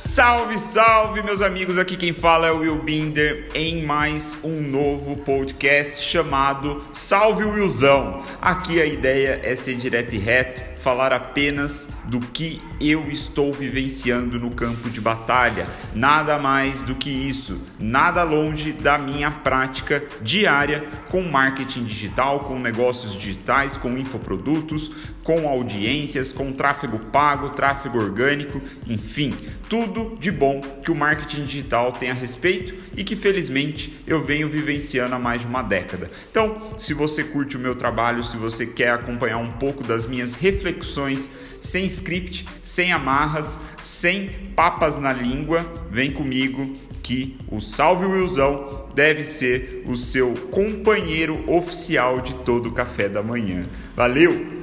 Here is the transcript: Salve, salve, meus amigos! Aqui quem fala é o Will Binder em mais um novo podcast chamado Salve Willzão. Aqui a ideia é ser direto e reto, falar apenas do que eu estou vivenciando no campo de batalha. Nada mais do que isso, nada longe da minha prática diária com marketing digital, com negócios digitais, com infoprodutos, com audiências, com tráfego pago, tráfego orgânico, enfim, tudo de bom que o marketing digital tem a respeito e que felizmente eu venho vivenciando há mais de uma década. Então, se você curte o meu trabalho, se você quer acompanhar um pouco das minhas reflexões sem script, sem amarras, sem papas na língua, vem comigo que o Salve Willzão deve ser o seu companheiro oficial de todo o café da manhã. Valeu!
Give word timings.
Salve, 0.00 0.58
salve, 0.58 1.22
meus 1.22 1.42
amigos! 1.42 1.76
Aqui 1.76 1.94
quem 1.94 2.14
fala 2.14 2.46
é 2.46 2.50
o 2.50 2.60
Will 2.60 2.82
Binder 2.82 3.50
em 3.54 3.84
mais 3.84 4.34
um 4.42 4.62
novo 4.62 5.14
podcast 5.14 6.02
chamado 6.02 6.82
Salve 6.90 7.44
Willzão. 7.44 8.22
Aqui 8.40 8.80
a 8.80 8.86
ideia 8.86 9.42
é 9.44 9.54
ser 9.54 9.74
direto 9.74 10.14
e 10.14 10.18
reto, 10.18 10.62
falar 10.82 11.12
apenas 11.12 11.90
do 12.06 12.20
que 12.20 12.60
eu 12.80 13.10
estou 13.10 13.52
vivenciando 13.52 14.38
no 14.38 14.50
campo 14.50 14.88
de 14.88 15.00
batalha. 15.00 15.66
Nada 15.94 16.38
mais 16.38 16.82
do 16.82 16.94
que 16.94 17.10
isso, 17.10 17.60
nada 17.78 18.22
longe 18.22 18.72
da 18.72 18.96
minha 18.98 19.30
prática 19.30 20.02
diária 20.22 20.84
com 21.10 21.22
marketing 21.22 21.84
digital, 21.84 22.40
com 22.40 22.58
negócios 22.58 23.12
digitais, 23.12 23.76
com 23.76 23.96
infoprodutos, 23.98 24.90
com 25.22 25.48
audiências, 25.48 26.32
com 26.32 26.52
tráfego 26.52 26.98
pago, 26.98 27.50
tráfego 27.50 27.98
orgânico, 27.98 28.60
enfim, 28.86 29.34
tudo 29.68 30.16
de 30.18 30.30
bom 30.30 30.60
que 30.90 30.92
o 30.92 30.96
marketing 30.96 31.44
digital 31.44 31.92
tem 31.92 32.10
a 32.10 32.14
respeito 32.14 32.74
e 32.96 33.04
que 33.04 33.14
felizmente 33.14 33.96
eu 34.06 34.24
venho 34.24 34.48
vivenciando 34.48 35.14
há 35.14 35.18
mais 35.20 35.40
de 35.40 35.46
uma 35.46 35.62
década. 35.62 36.10
Então, 36.28 36.74
se 36.76 36.92
você 36.92 37.22
curte 37.22 37.56
o 37.56 37.60
meu 37.60 37.76
trabalho, 37.76 38.24
se 38.24 38.36
você 38.36 38.66
quer 38.66 38.90
acompanhar 38.90 39.38
um 39.38 39.52
pouco 39.52 39.84
das 39.84 40.04
minhas 40.04 40.34
reflexões 40.34 41.30
sem 41.60 41.86
script, 41.86 42.44
sem 42.62 42.90
amarras, 42.90 43.60
sem 43.82 44.30
papas 44.56 44.96
na 44.96 45.12
língua, 45.12 45.64
vem 45.90 46.10
comigo 46.10 46.74
que 47.02 47.36
o 47.48 47.60
Salve 47.60 48.06
Willzão 48.06 48.88
deve 48.92 49.22
ser 49.22 49.84
o 49.86 49.96
seu 49.96 50.34
companheiro 50.50 51.48
oficial 51.48 52.20
de 52.20 52.34
todo 52.34 52.68
o 52.68 52.72
café 52.72 53.08
da 53.08 53.22
manhã. 53.22 53.64
Valeu! 53.94 54.60